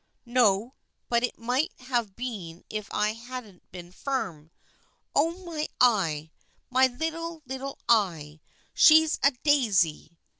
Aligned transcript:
No, 0.25 0.73
but 1.09 1.23
it 1.23 1.37
might 1.37 1.73
have 1.81 2.15
been 2.15 2.63
if 2.71 2.87
I 2.91 3.13
hadn't 3.13 3.71
been 3.71 3.91
firm. 3.91 4.49
Oh, 5.15 5.45
my 5.45 5.67
eye! 5.79 6.31
my 6.71 6.87
little, 6.87 7.43
little 7.45 7.77
eye! 7.87 8.39
She's 8.73 9.19
a 9.21 9.29
daisy 9.43 10.17